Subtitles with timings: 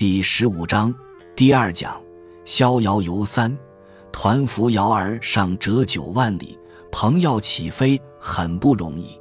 [0.00, 0.94] 第十五章
[1.36, 2.02] 第二讲：
[2.46, 3.54] 逍遥游三，
[4.10, 6.58] 团扶摇而上折九万里，
[6.90, 9.20] 鹏要起飞很不容易。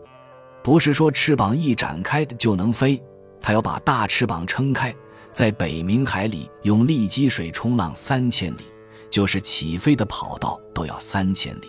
[0.63, 2.97] 不是说翅膀一展开就能飞，
[3.41, 4.95] 它要把大翅膀撑开，
[5.33, 8.61] 在北冥海里用力积水冲浪三千里，
[9.09, 11.67] 就是起飞的跑道都要三千里，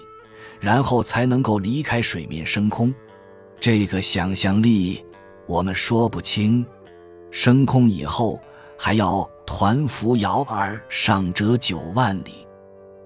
[0.61, 2.95] 然后才能够离开水面升空。
[3.59, 5.05] 这个想象力，
[5.49, 6.65] 我们说不清。
[7.33, 8.41] 升空以后。
[8.83, 12.47] 还要团扶摇而上折九万里，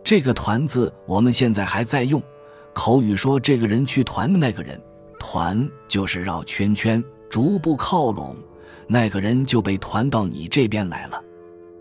[0.05, 2.23] 这个“团”字我们现在还在用，
[2.73, 4.81] 口语说这个人去团的那个人，
[5.19, 8.37] 团就是绕圈圈，逐步靠拢，
[8.87, 11.21] 那个人就被团到你这边来了。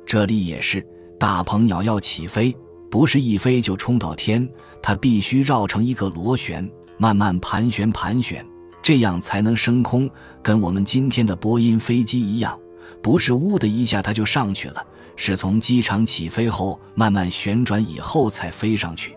[0.07, 0.83] 这里也是，
[1.19, 2.51] 大鹏鸟要起飞，
[2.89, 4.49] 不是一飞就冲到天，
[4.81, 8.43] 它必须绕成一个螺旋，慢慢盘旋盘旋，
[8.81, 10.09] 这样才能升空，
[10.41, 12.59] 跟我们今天的波音飞机一样。
[13.01, 19.15] 不是呜的一下它就上去了，是从机场起飞后慢慢旋转以后才飞上去。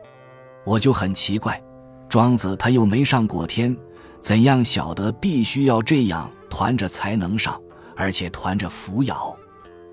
[0.65, 1.63] 我就很奇怪，
[2.09, 3.77] 庄子他又没上过天，
[4.21, 7.61] 怎样晓得必须要这样团着才能上，
[7.97, 9.37] 而且团着扶摇？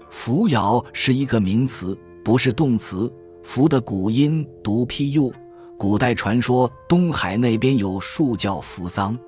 [0.09, 3.11] 扶摇是一个名词，不是动词。
[3.43, 5.33] 扶的古音读 pu，
[5.77, 9.19] 古代传说东海那边有树叫扶桑，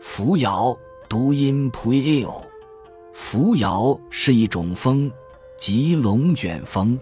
[0.00, 0.74] 扶摇
[1.08, 2.49] 读音 puil。
[3.12, 5.10] 扶摇是一种风，
[5.56, 6.98] 即龙卷风。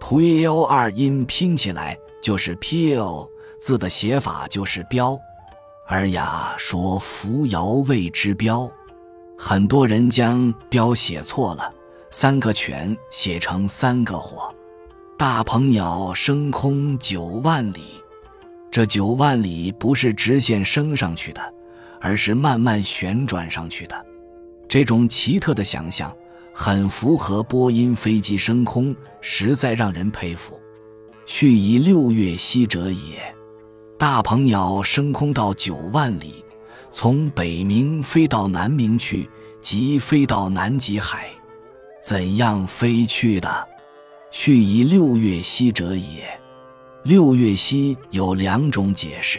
[0.00, 3.28] 推 l 二音拼起来就是 pil，
[3.58, 5.18] 字的写法就是标。
[5.88, 8.70] 尔雅说扶摇谓之标，
[9.38, 11.72] 很多人将标写错了，
[12.10, 14.54] 三个犬写成三个火。
[15.16, 18.02] 大鹏鸟升空九万里，
[18.70, 21.54] 这九万里不是直线升上去的，
[22.00, 24.06] 而是慢慢旋转上去的。
[24.74, 26.12] 这种奇特的想象，
[26.52, 30.60] 很符合波音飞机升空，实在让人佩服。
[31.26, 33.32] 去以六月息者也。
[33.96, 36.44] 大鹏鸟升空到九万里，
[36.90, 39.30] 从北冥飞到南冥去，
[39.60, 41.28] 即飞到南极海。
[42.02, 43.68] 怎样飞去的？
[44.32, 46.28] 去以六月息者也。
[47.04, 49.38] 六月息有两种解释，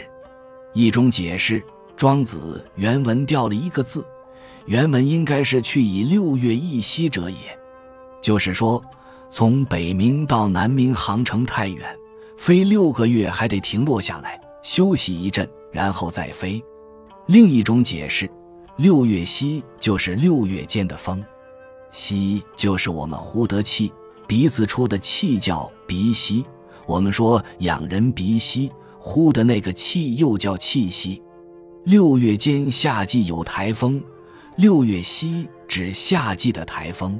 [0.73, 1.61] 一种解释，
[1.97, 4.01] 庄子原文掉了一个字。
[4.65, 7.37] 原文应该是“去以六月一息者也”，
[8.19, 8.83] 就是说，
[9.29, 11.83] 从北冥到南冥航程太远，
[12.37, 16.63] 飞六个月还得停落下来休息一阵，然后再飞。
[17.27, 18.29] 另一种解释
[18.77, 21.23] ，“六月息”就是六月间的风
[21.91, 23.93] ，“息”就是我们呼得气，
[24.25, 26.43] 鼻子出的气叫鼻息。
[26.87, 31.21] 我们说养人鼻息，呼的那个气又叫气息。
[31.83, 34.01] 六月间夏季有台风。
[34.57, 37.19] 六月息指夏季的台风，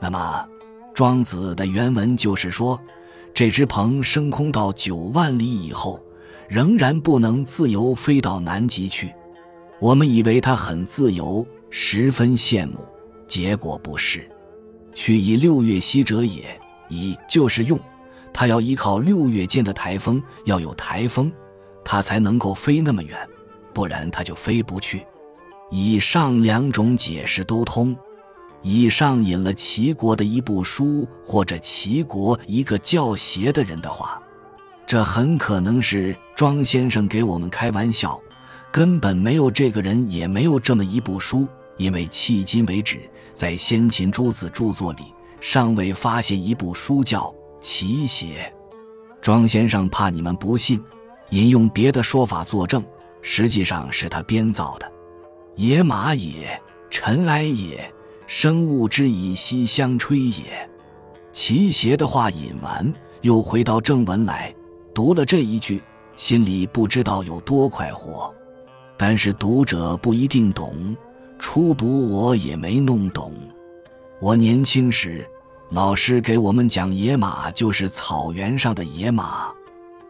[0.00, 0.48] 那么
[0.94, 2.80] 庄子的原文就是说，
[3.34, 6.00] 这只鹏升空到九万里以后，
[6.48, 9.12] 仍然不能自由飞到南极去。
[9.80, 12.78] 我们以为它很自由，十分羡慕，
[13.26, 14.30] 结果不是。
[14.94, 16.56] 去以六月息者也，
[16.88, 17.76] 以就是用，
[18.32, 21.32] 它要依靠六月间的台风，要有台风，
[21.84, 23.18] 它才能够飞那么远，
[23.74, 25.04] 不然它就飞不去。
[25.70, 27.96] 以上两种解释都通。
[28.62, 34.20] 以上引了齐国的一部书，或者齐国一个教邪的人的话，
[34.86, 38.20] 这很可能是庄先生给我们开玩笑，
[38.70, 41.48] 根本没有这个人，也没有这么一部书。
[41.78, 43.00] 因为迄今为止，
[43.32, 45.04] 在先秦诸子著作里，
[45.40, 47.22] 尚未发现一部书叫
[47.58, 48.52] 《齐邪》。
[49.22, 50.78] 庄先生怕你们不信，
[51.30, 52.84] 引用别的说法作证，
[53.22, 54.92] 实际上是他编造的。
[55.56, 57.92] 野马也，尘埃也，
[58.26, 60.68] 生物之以息相吹也。
[61.32, 64.54] 齐邪的话引完，又回到正文来，
[64.94, 65.82] 读了这一句，
[66.16, 68.34] 心里不知道有多快活。
[68.96, 70.96] 但是读者不一定懂，
[71.38, 73.32] 初读我也没弄懂。
[74.20, 75.28] 我年轻时，
[75.70, 79.52] 老师给我们讲野马就是草原上的野马。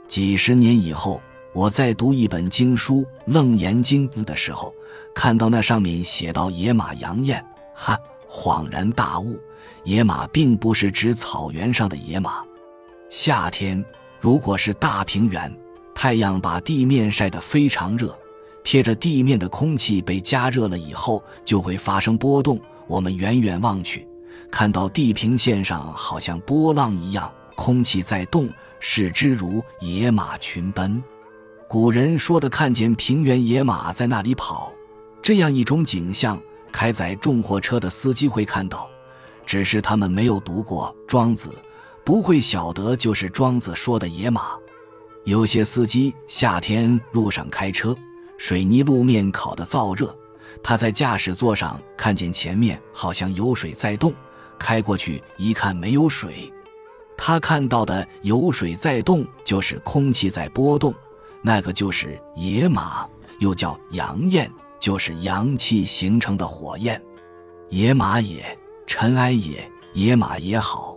[0.06, 1.20] 几十年以后。
[1.52, 4.72] 我在读一本经书《楞严经》的时候，
[5.12, 7.44] 看到那上面写到“野马扬艳”，
[7.74, 7.98] 哈，
[8.28, 9.36] 恍然大悟，
[9.82, 12.44] 野马并不是指草原上的野马。
[13.08, 13.84] 夏天
[14.20, 15.52] 如果是大平原，
[15.92, 18.16] 太阳把地面晒得非常热，
[18.62, 22.60] 贴着地面的空气被加热了以后，就会发生波动。
[22.86, 24.06] 我们远远望去，
[24.52, 28.48] 看到地平线上好像波浪一样，空气在动，
[28.78, 31.02] 视之如野马群奔。
[31.70, 34.72] 古人说的看见平原野马在那里跑，
[35.22, 36.36] 这样一种景象，
[36.72, 38.90] 开载重货车的司机会看到，
[39.46, 41.48] 只是他们没有读过《庄子》，
[42.02, 44.58] 不会晓得就是庄子说的野马。
[45.22, 47.96] 有些司机夏天路上开车，
[48.36, 50.12] 水泥路面烤得燥热，
[50.64, 54.12] 他在驾驶座上看见前面好像有水在动，
[54.58, 56.52] 开过去一看没有水，
[57.16, 60.92] 他看到的有水在动就是空气在波动，
[61.42, 63.08] 那个就是野马，
[63.38, 67.00] 又叫阳焰，就是阳气形成的火焰。
[67.68, 70.96] 野马也，尘埃也，野马也好，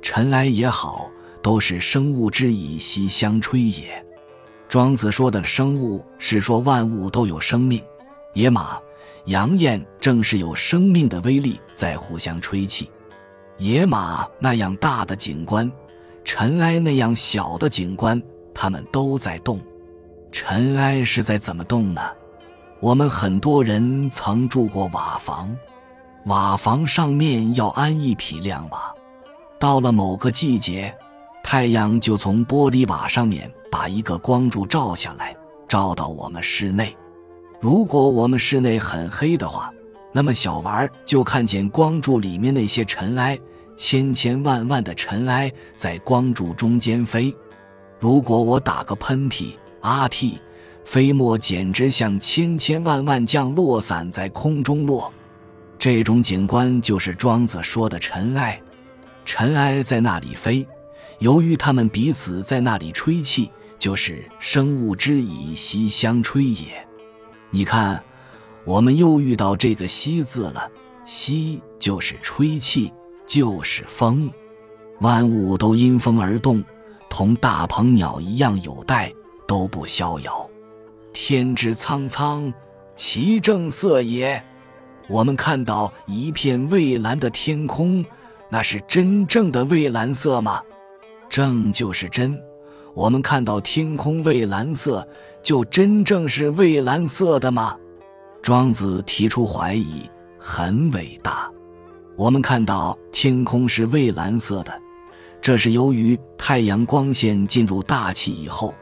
[0.00, 1.10] 尘埃也好。
[1.42, 4.06] 都是生物之以息相吹也。
[4.68, 7.82] 庄子说的生物是说万物都有生命，
[8.32, 8.78] 野马、
[9.24, 12.88] 阳焰正是有生命的威力在互相吹气。
[13.58, 15.68] 野马那样大的景观，
[16.24, 18.22] 尘埃那样小的景观，
[18.54, 19.60] 它们都在动。
[20.32, 22.00] 尘埃是在怎么动呢？
[22.80, 25.54] 我们很多人曾住过瓦房，
[26.24, 28.92] 瓦房上面要安一匹亮瓦，
[29.60, 30.92] 到了某个季节。
[31.44, 35.36] 太阳就从玻璃瓦上面把一个光柱照下来，
[35.68, 36.96] 照到我们室内。
[37.60, 39.70] 如果我们室内很黑的话，
[40.12, 43.38] 那么小娃儿就看见光柱里面那些尘埃，
[43.76, 47.34] 千千万万的尘埃在光柱中间飞。
[48.00, 50.38] 如果我打个喷嚏，阿嚏，
[50.84, 55.12] 飞沫简直像千千万万降落伞在空中落。
[55.78, 58.60] 这种景观就是庄子说的尘埃，
[59.24, 60.66] 尘埃在那里飞。
[61.18, 66.86] 由于他们彼此在那里吹气，就是生物之以息相吹也。
[67.50, 68.02] 你看，
[68.64, 70.70] 我们又遇到这个“息”字了
[71.04, 72.92] ，“息”就是吹气，
[73.26, 74.30] 就是风。
[75.00, 76.62] 万物都因风而动，
[77.10, 79.12] 同大鹏鸟一样有待，
[79.52, 80.48] 都不逍遥。
[81.12, 82.50] 天之苍苍，
[82.94, 84.42] 其正色也。
[85.10, 88.02] 我们看到一片蔚蓝的天空，
[88.48, 90.62] 那是真正的蔚蓝色吗？
[91.28, 92.40] 正就是真，
[92.94, 95.06] 我们看到天空蔚蓝色，
[95.42, 97.76] 就真正是蔚蓝色的吗？
[98.40, 100.08] 庄子提出怀疑，
[100.38, 101.52] 很伟大。
[102.16, 104.80] 我们看到天空是蔚蓝色的，
[105.42, 108.72] 这是由于太阳光线进入大气以后，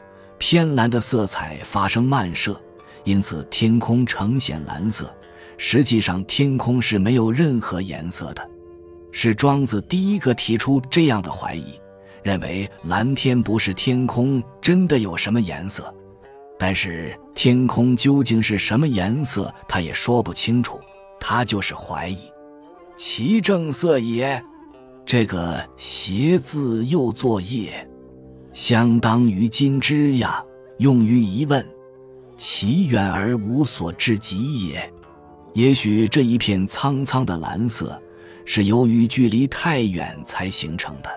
[0.41, 2.59] 偏蓝的色彩发生漫射，
[3.03, 5.15] 因此天空呈现蓝色。
[5.55, 8.49] 实际上，天空是没有任何颜色的。
[9.11, 11.79] 是庄子第一个提出这样的怀疑。
[12.23, 15.93] 认为蓝天不是天空真的有什么颜色，
[16.57, 20.79] 但是天空究竟是什么颜色，他也说不清楚。
[21.19, 22.17] 他就是怀疑，
[22.95, 24.43] 其正色也。
[25.05, 27.87] 这个邪字又作业，
[28.53, 30.43] 相当于今之呀，
[30.77, 31.65] 用于疑问，
[32.35, 34.93] 其远而无所至极也。
[35.53, 38.01] 也许这一片苍苍的蓝色，
[38.45, 41.09] 是由于距离太远才形成的。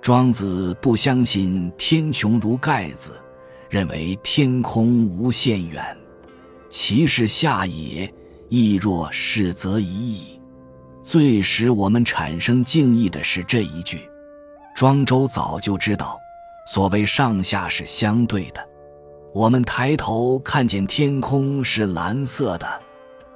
[0.00, 3.10] 庄子不相信天穹如盖子，
[3.68, 5.84] 认为天空无限远。
[6.68, 8.12] 其是下也，
[8.48, 10.40] 亦若是则已矣。
[11.02, 13.98] 最使我们产生敬意的是这一句。
[14.76, 16.19] 庄周早就知道，
[16.72, 18.64] 所谓上下是相对的。
[19.34, 22.82] 我们抬头看见天空是蓝色的，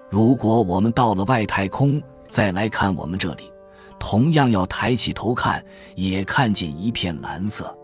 [0.09, 3.51] 如果我们到了外太空再来看我们这里。
[3.99, 5.65] 同样要抬起头看，
[5.97, 7.77] 也看见一片蓝色。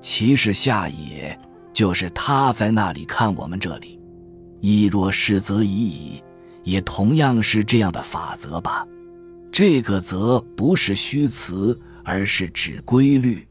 [0.00, 1.38] 其实下也，
[1.74, 4.00] 就是他在那里看我们这里。
[4.62, 6.24] 亦若是则已矣，
[6.62, 8.86] 也同样是这样的法则吧。
[9.52, 13.46] 这个则不是虚词，而是指规律。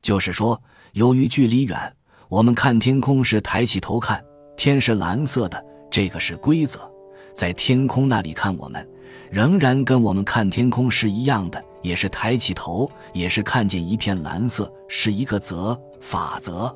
[0.00, 0.60] 就是说，
[0.96, 1.78] 由于距离远，
[2.26, 4.24] 我们看天空是抬起头看，
[4.56, 6.90] 天是蓝色的，这个是规则。
[7.34, 8.88] 在天空那里看我们。
[9.30, 16.74] 仍然跟我们看天空是一样的，也是抬起头，也是看见一片蓝色，是一个则法则。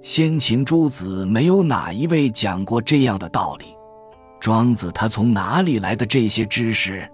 [0.00, 3.66] 先秦诸子没有哪一位讲过这样的道理。
[4.40, 7.06] 庄子他从哪里来的这些知识？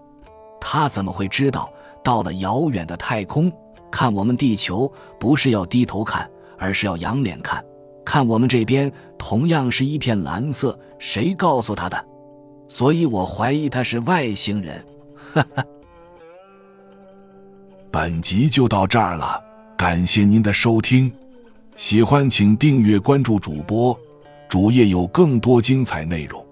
[0.61, 1.69] 他怎么会知道
[2.05, 3.51] 到了遥远的太空
[3.91, 7.65] 看我们地球不是要低头看，而是要仰脸看？
[8.05, 12.07] 看我们这边同样是一片蓝色，谁告诉他的？
[12.69, 14.85] 所以我怀疑他是外星人，
[15.17, 15.65] 哈哈。
[17.91, 19.43] 本集就到这儿了，
[19.77, 21.13] 感谢您的收听，
[21.75, 23.99] 喜欢请订阅关注主播，
[24.49, 26.46] 主页有更多精彩内容。